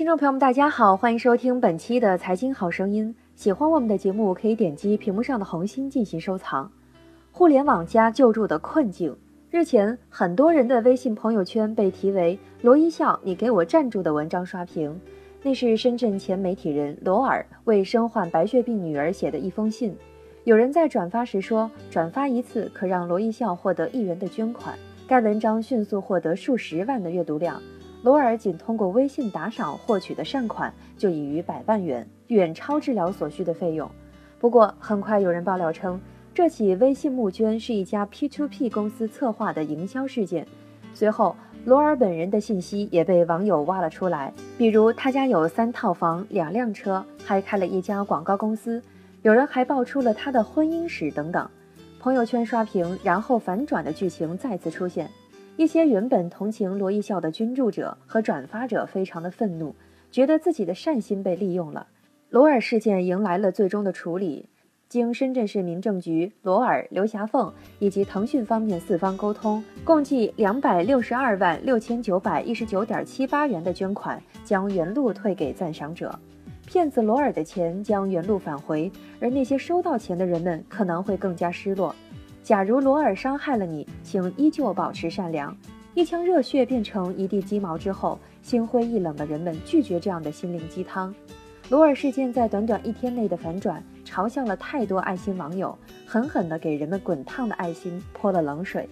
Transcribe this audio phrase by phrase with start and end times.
[0.00, 3.14] 听众朋友们，大家好，欢迎收听本期的《财经好声音》。
[3.38, 6.72] 喜欢我们的节目，可以点击屏幕上的红心进行收藏。
[7.30, 9.14] 互联网加救助的困境。
[9.50, 14.98] 日前，很多人的微信朋友圈被题为“罗一笑，你给我站住”的文章刷屏。
[15.42, 19.94] 那是深圳前媒体人罗尔为身患白血病女儿写的一封信。
[20.44, 24.74] 有人在转发时说，转发一次可让罗一笑获得一元的捐款。
[25.06, 27.60] 该文章迅速获得数十万的阅读量。
[28.02, 33.90] 罗尔仅通过微信打赏获取的善款就已逾百万元，远超治疗所需的费用。
[34.38, 36.00] 不过，很快有人爆料称，
[36.34, 40.46] 这起微信募捐是一家 P2P 公司策划的营销事件。
[40.94, 41.36] 随后，
[41.66, 48.82] 罗尔本人的信息也被网友挖了出来，比如他家有三套房、两辆车，还开了一家广告公司。
[49.20, 51.46] 有人还爆出了他的婚姻史等等。
[52.00, 55.10] 朋友圈刷屏，然后反转的剧情再次出现。
[55.60, 59.74] 一些原本同情罗一笑的捐助者和转发者非常的愤怒，
[60.10, 61.86] 觉得自己的善心被利用了。
[62.30, 64.48] 罗尔事件迎来了最终的处理，
[64.88, 76.18] 经深圳市民政局、罗尔、刘霞凤以及腾讯方面四方沟通，共计两百六十二万六千九百一十九点七八元的捐款将原路退给赞赏者，
[76.66, 78.90] 骗子罗尔的钱将原路返回，
[79.20, 81.94] 而那些收到钱的人们可能会更加失落。
[82.42, 85.56] 假如罗尔伤害了你，请依旧保持善良。
[85.94, 91.14] 一腔热血变成一地鸡毛之后，心灰意冷的人们拒绝这样的心灵鸡汤。
[91.68, 98.88] 罗尔事件在短短一天内的反转，嘲笑了太多爱心网友，狠狠地给人们滚烫的爱心泼了冷水。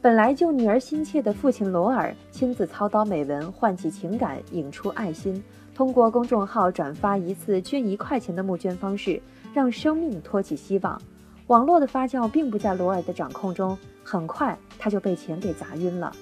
[0.00, 5.42] 本来就女儿心切的父亲罗尔，亲自操刀美文，唤起情感，引出爱心。
[5.74, 9.20] 通过公众号转发一次捐一块钱的募捐方式，
[9.52, 11.00] 让生命托起希望。
[11.48, 16.12] 网络的发酵并不在罗尔的掌控中，很快他就被钱给砸晕了。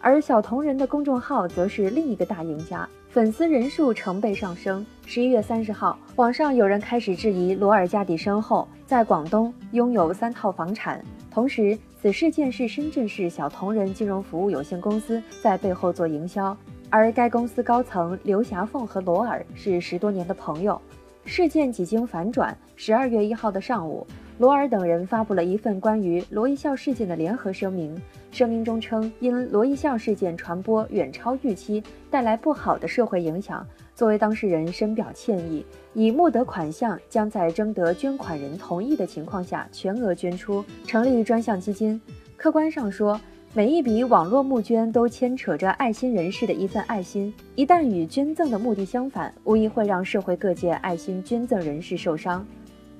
[0.00, 4.84] 而小同人的公众号则是另一个大赢家，粉丝人数成倍上升。
[5.06, 11.02] 十一月三十号，网上有人开始质疑罗尔家底深厚，在广东拥有三套房产。
[11.30, 16.54] 同时，此事件是深圳市小同人金融服务有限公司在背后做营销，
[16.90, 20.80] 而该公司高层刘霞凤和罗尔是十多年的朋友。
[21.24, 24.04] 事件几经反转，十二月一号的上午。
[24.36, 27.96] 罗尔等人发布了一份关于罗一笑事件的联合声明。
[28.32, 31.80] 声明中称，因罗一笑事件传播远超预期，
[32.10, 35.64] 带来不好的社会影响，作为当事人深表歉意。
[35.92, 42.00] 已募得款项将在征得捐款人同意的情况下全额捐出，成立专项基金。
[42.36, 43.20] 客观上说，
[43.52, 52.44] 每一笔网络募捐都牵扯着爱心人士的一份爱心，一旦与捐赠的目的相反，无疑会让社会各界爱心捐赠人士受伤。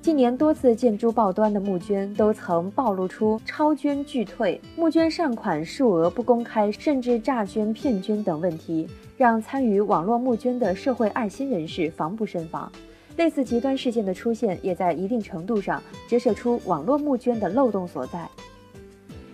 [0.05, 12.71] 近年多次见诸报端的募捐，都曾暴露出超捐拒退、募捐善款数额不公开，甚至诈捐骗捐等问题，让参与网络募捐的社会爱心人士防不胜防。
[13.17, 18.29] 类似极端事件的出现，也在一定程度上折射出网络募捐的漏洞所在。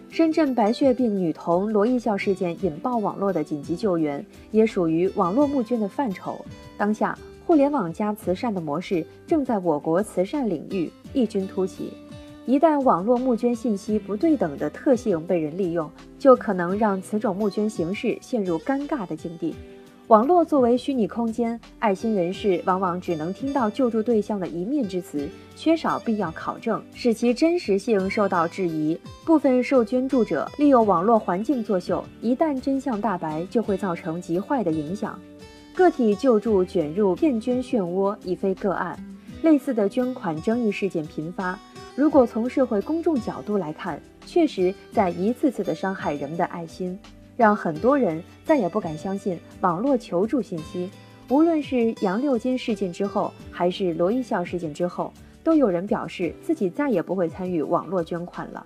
[0.10, 6.46] 深圳白血病女童罗艺笑事件引爆网络的紧急救援，也属于网络募捐的范畴。
[6.78, 7.14] 当下。
[7.46, 11.94] 互联网加慈善的模式正在我国慈善领域异军突起。
[12.46, 19.56] 一旦网络募捐信息不对等的特性被人利用，就可能让此种募捐形式陷入尴尬的境地。
[20.08, 29.00] 网络作为虚拟空间，爱心人士往往只能听到救助对象的一面之词，缺少必要考证，使其真实性受到质疑。
[29.24, 35.18] 部分受捐助者利用网络环境作秀，一旦真相大白，就会造成极坏的影响。
[35.74, 38.98] 个体救助卷入骗捐漩涡已非个案，
[39.42, 41.58] 类似的捐款争议事件频发。
[41.96, 46.98] 如果从社会公众角度来看，确实在一次次的伤害人们的爱心，
[47.38, 50.90] 让很多人再也不敢相信网络求助信息。
[51.30, 58.66] 无论是杨六金事件之后，还是罗一笑事件之后，都有人表示自己再也不会参与网络捐款了。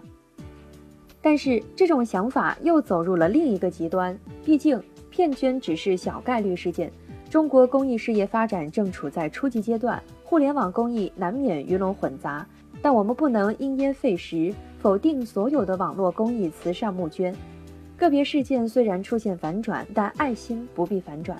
[1.21, 4.81] 但是这种想法又走入了另一个极端，毕竟。
[5.15, 6.91] 骗捐只是小概率事件，
[7.29, 12.45] 中国公益事业发展正处在初级阶段，互联网公益难免鱼龙混杂。
[12.81, 17.33] 但我们不能因噎废食，否定所有的网络公益慈善募捐。
[17.95, 21.37] 个别事件虽然出现反转，但爱心不必反转。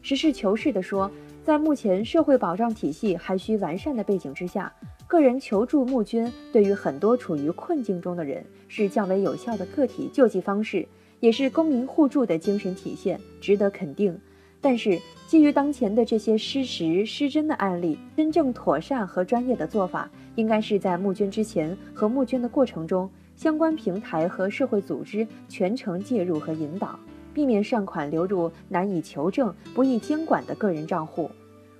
[0.00, 1.10] 实事求是地说，
[1.44, 4.72] 在目前社会保障体系还需完善的背景之下，
[5.06, 10.88] 个人求助募捐对于很多处于困境中的人是较为有效的个体救济方式。
[11.22, 14.18] 也是公民互助的精神体现，值得肯定。
[14.60, 14.98] 但是，
[15.28, 26.98] 基于当前的这些失实失真的案例，真正妥善和专业的做法，应该是在募捐之前和募捐的过程中，相关平台和社会组织全程介入和引导。
[27.32, 31.30] 避免善款流入难以求证、不易监管的个人账户。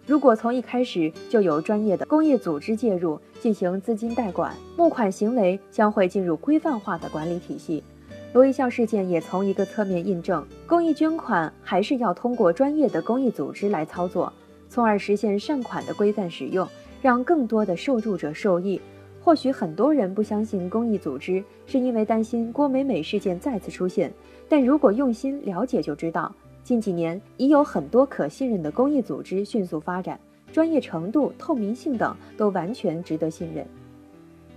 [0.06, 7.82] 如果从一开始就有专业的公益组织介入进行资金代管，募款行为将会进入规范化的管理体系。
[8.32, 14.32] 罗一笑事件也从一个侧面印证，公益捐款还是要通过专业的公益组织来操作，
[14.70, 16.66] 从而实现善款的规范使用，
[17.02, 18.80] 让更多的受助者受益。
[19.20, 24.10] 或许很多人不相信公益组织，是因为担心郭美美事件再次出现，
[24.48, 26.34] 但如果用心了解，就知道。
[26.64, 30.18] 近几年已有很多可信任的公益组织迅速发展，
[30.50, 33.66] 专业程度、透明性等都完全值得信任。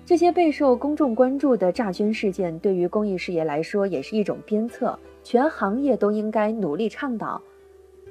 [0.05, 4.97] 这些备受公众关注的诈捐事件，对于公益事业来说也是一种鞭策。
[5.23, 7.41] 全行业都应该努力倡导，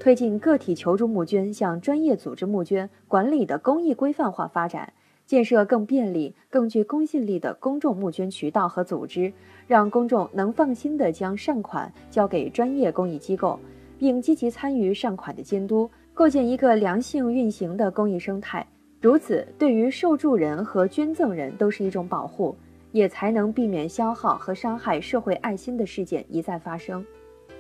[0.01, 4.93] 推进个体求助募捐向专业组织募捐管理的公益规范化发展。
[5.25, 9.33] 建设更便利、更具公信力的公众募捐渠道和组织，
[9.67, 13.59] 让公众能放心地将善款交给专业公益机构。
[13.97, 18.67] 并积极参与善款的监督，构建一个良性运行的公益生态。
[19.05, 22.57] 如此，对于受助人和捐赠人都是一种保护，
[22.91, 27.05] 也才能避免消耗和伤害社会爱心的事件一再发生。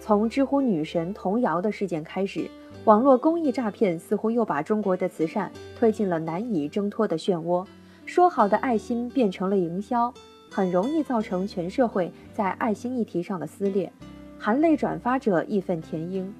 [0.00, 2.48] 从知乎女神童谣的事件开始，
[2.86, 7.66] 网络公益诈骗似乎又把中国的慈善推进了难以挣脱的漩涡。
[8.06, 10.10] 说好的爱心变成了营销，
[10.50, 13.92] 很容易造成全社会在爱心议题上的撕裂。
[14.38, 16.32] 含泪转发者义愤填膺，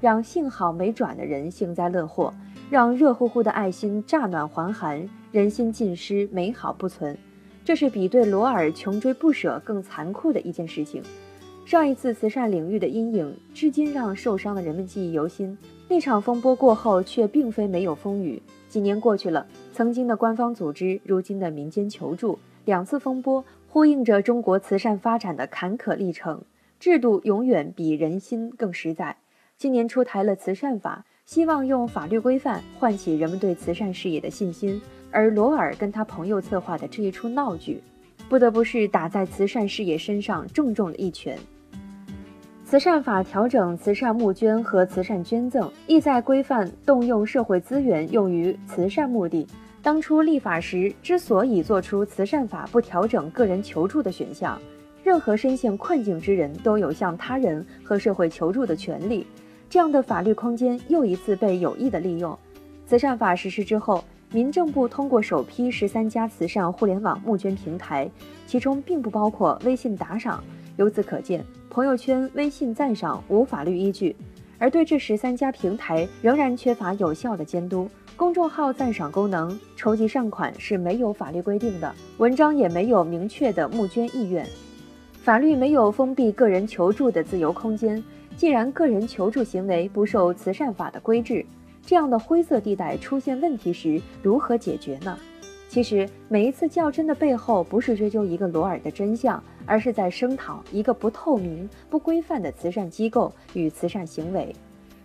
[0.00, 2.34] 让幸好没转的人幸灾乐祸，
[2.70, 7.16] 让热乎乎的爱心乍暖还寒，人心尽失，美好不存。
[7.64, 11.02] 这是比对罗尔穷追不舍更残酷的一件事情。
[11.64, 15.56] 上一次慈善领域的阴影，至今让受伤的人们记忆犹新。
[15.88, 18.42] 那场风波过后，却并非没有风雨。
[18.68, 26.42] 几年过去了，曾经的官方组织，如今的民间求助，两次风波呼应着中国慈善发展的坎坷历程。
[26.80, 29.16] 制度永远比人心更实在。
[29.56, 34.80] 今年出台了慈善法，希望用法律规范唤起人们对慈善事业的信心。
[35.10, 37.80] 而罗尔跟他朋友策划的这一出闹剧，
[38.28, 41.38] 不得不是打在慈善事业身上重重的一拳。
[42.64, 49.46] 慈善法调整慈善募捐和慈善捐赠，意在规范动用社会资源用于慈善目的。
[49.80, 54.60] 当初立法时之所以做出慈善法不调整个人求助的选项。
[55.04, 59.26] 任何深陷困境之人都有向他人和社会求助的权利，
[59.74, 62.38] 这样的法律空间又一次被有意的利用。
[62.86, 68.08] 慈善法实施之后，民政部通过首批十三家慈善互联网募捐平台，
[68.46, 70.40] 其中并不包括微信打赏。
[70.76, 74.14] 由此可见，朋友圈、微信赞赏无法律依据，
[74.60, 77.90] 而对这十三家平台仍然缺乏有效的监督。
[78.14, 84.46] 公众号赞赏功能筹集善款是没有法律规定的，文章也没有明确的募捐意愿。
[85.24, 88.00] 法律没有封闭个人求助的自由空间。
[88.36, 91.44] 既然个人求助行为不受慈善法的规制，
[91.86, 95.16] 这样的灰色地带出现问题时，如何解决呢？
[95.68, 104.54] 其实，每一次较真的背后，不是追究一个罗尔的真相，而是在声讨一个不透明、不规范的慈善机构与慈善行为。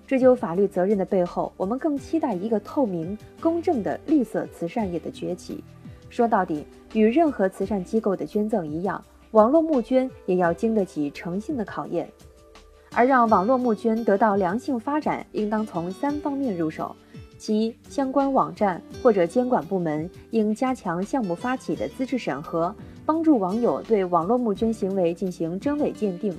[0.06, 5.64] 追究法律责任的背后，我们更期待一个透明、公正的绿色慈善业的崛起。
[6.10, 9.04] 说到底，与任何慈善机构的捐赠一样。
[9.32, 12.10] 网络募捐也要经得起诚信的考验，
[12.94, 16.96] 而让网络募捐得到良性发展，应当从三方面入手：
[17.38, 22.74] 其，相关网站或者监管部门应加强项目发起的资质审核，
[23.06, 26.36] 帮助网友对网络募捐行为进行真伪鉴定，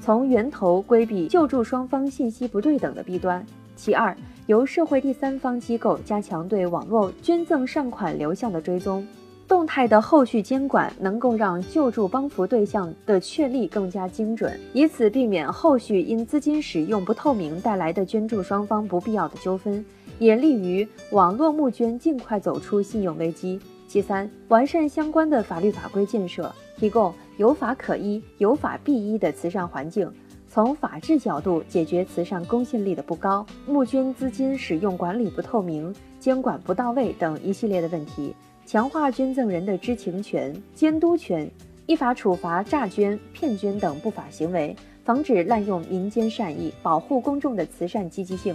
[0.00, 3.42] 从源头规避救助双方信息不对等的弊端；
[3.76, 9.06] 其二，由社会第三方机构加强对网络捐赠善款流向的追踪。
[9.52, 19.84] 动态的后续监管能够让救助帮扶对象的确立更加精准，以此避免后续因资金使用不透明带来的捐助双方不必要的纠纷，
[20.18, 23.60] 也利于网络募捐尽快走出信用危机。
[23.86, 30.10] 其三，完善相关的法律法规建设，提供有法可依、有法必依的慈善环境，
[30.48, 38.34] 从法治角度解决慈善公信力的不高、募捐资金使用管理不透明、监管不到位等一系列的问题。
[38.64, 41.50] 强化捐赠人的知情权、监督权，
[41.86, 48.54] 依法处罚诈捐、骗捐等不法行为，防止滥用民间善意，保护公众的慈善积极性。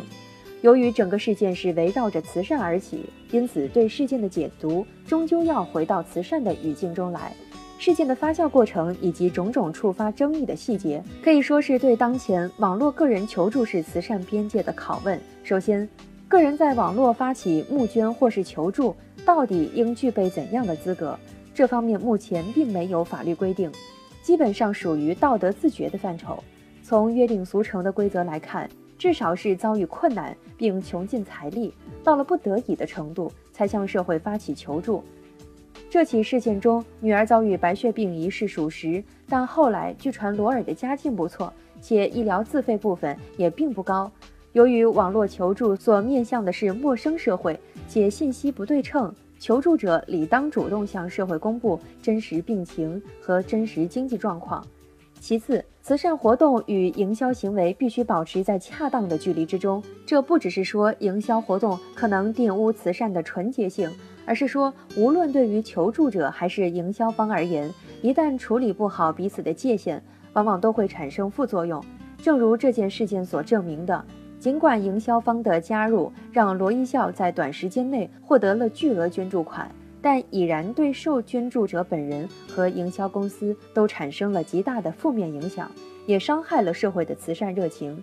[0.61, 7.31] 由于整个事件是围绕着慈善而起，因此对事件的解读终究要回到慈善的语境中来。
[7.77, 15.21] 事件的发酵过程以及种种触发争议的细节，可以说是对当前网络个人求助式慈善边界的拷问。
[15.43, 15.87] 首先，
[16.27, 18.95] 个人在网络发起募捐或是求助。
[19.25, 21.19] 到底应具备怎样的资格？
[21.53, 23.69] 这方面目前并没有法律规定，
[24.21, 26.41] 基本上属于道德自觉的范畴。
[26.81, 31.73] 从约定俗成的规则来看，至少是遭遇困难并穷尽财力，
[32.05, 35.03] 到了不得已的程度，才向社会发起求助。
[35.89, 44.09] 这起事件中，女儿遭遇白血病一事属实，但后来据传罗尔的家境不错，且医疗自费部分也并不高。
[44.57, 54.65] 由于网络求助所面向的是陌生社会，且信息不对称，求助者理当主动向社会公布真实病情和真实经济状况。
[55.19, 59.79] 其次，慈善活动与营销行为必须保持在恰当的距离之中。
[60.07, 63.87] 这不只是说营销活动可能玷污慈善的纯洁性，
[64.25, 67.71] 而是说，无论对于求助者还是营销方而言，
[68.01, 71.79] 一旦处理不好彼此的界限，往往都会产生副作用。
[72.23, 74.03] 正如这件事件所证明的，
[74.39, 79.69] 尽管营销方的加入让罗一笑在短时间内获得了巨额捐助款。
[79.99, 85.69] 但已然对受捐助者本人和营销公司都产生了极大的负面影响，
[86.05, 88.01] 也伤害了社会的慈善热情。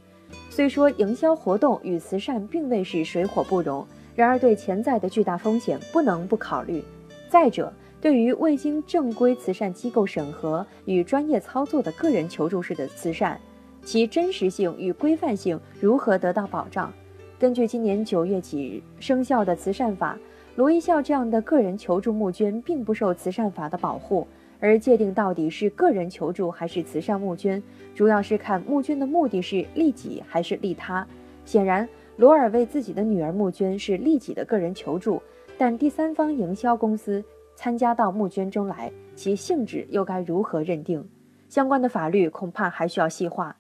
[0.51, 6.85] 虽说营销活动与慈善并未是水火不容，然而对潜在的巨大风险不能不考虑。
[7.31, 13.41] 再者，对于未经正规慈善机构审核与专业操作的个人求助式的慈善，
[13.85, 16.93] 其真实性与规范性如何得到保障？
[17.39, 20.19] 根据今年九月几日生效的慈善法。
[20.57, 24.25] 罗一笑这样的个人求助募捐并不受慈善法的保护，
[24.61, 27.61] 而界定到底是个人求助还是慈善募捐，
[27.93, 31.05] 主要是看募捐的目的是利己还是利他。
[31.45, 35.21] 显然，罗尔为自己的女儿募捐是利己的个人求助，
[35.59, 37.23] 但第三方营销公司
[37.57, 41.05] 参加到募捐中来，其性质又该如何认定？
[41.49, 43.57] 相关的法律恐怕还需要细化。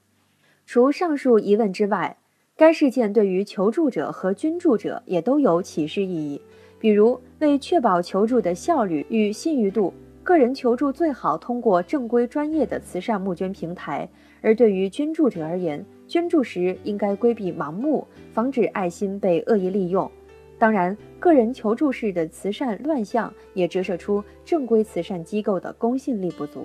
[0.67, 2.17] 除上述疑问之外，
[2.57, 6.41] 该事件对于求助者和捐助者也都有启示意义。
[6.79, 9.93] 比如，为确保求助的效率与信誉度，
[10.23, 14.07] 个人求助最好通过正规专业的慈善募捐平台；
[14.43, 20.11] 而对于捐助者而言，捐助时应该规避盲目，防止爱心被恶意利用。
[20.59, 26.65] 当然，个人求助式的慈善乱象也折射出正规慈善机构的公信力不足。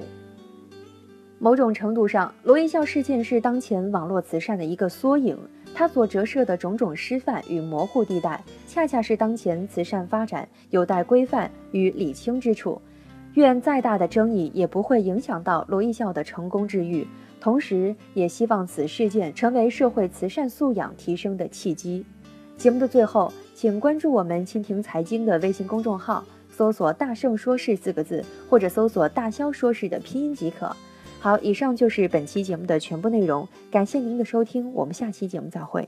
[1.40, 5.38] 某种程度上，罗一笑事件是当前网络慈善的一个缩影。
[5.74, 12.82] 它所折射的种种失范与模糊地带，恰恰是当前慈善发展有待规范与理清之处。
[13.36, 17.08] 愿再大的争议也不会影响到罗一笑的成功治愈，
[17.40, 22.06] 同时也希望此事件成为社会慈善素养提升的契机。
[22.58, 30.76] 节目的最后，请关注我们蜻蜓财经的微信公众号，搜索“大圣说事”四个字，或者搜索“大肖说事”的拼音即可。
[31.20, 35.88] 好，以上就是本期节目的全部内容，感谢您的收听，我们下期节目再会。